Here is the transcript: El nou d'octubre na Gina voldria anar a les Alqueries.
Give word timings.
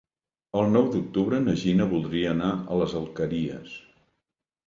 El 0.59 0.69
nou 0.75 0.87
d'octubre 0.93 1.41
na 1.43 1.53
Gina 1.65 1.85
voldria 1.91 2.31
anar 2.37 2.49
a 2.55 2.79
les 2.81 2.95
Alqueries. 3.01 3.77